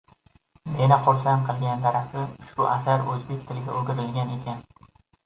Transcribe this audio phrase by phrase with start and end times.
[0.77, 4.65] Meni hursand qilgan tarafi ushbu asar oʻzbek tiliga oʻgirilgan ekan.